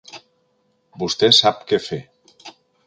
[1.03, 2.03] Vostè sap què fer.